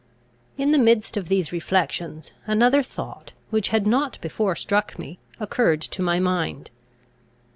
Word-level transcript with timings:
In 0.57 0.71
the 0.71 0.79
midst 0.79 1.15
of 1.15 1.27
these 1.29 1.51
reflections, 1.51 2.31
another 2.47 2.81
thought, 2.81 3.33
which 3.51 3.67
had 3.67 3.85
not 3.85 4.19
before 4.19 4.55
struck 4.55 4.97
me, 4.97 5.19
occurred 5.39 5.81
to 5.81 6.01
my 6.01 6.19
mind. 6.19 6.71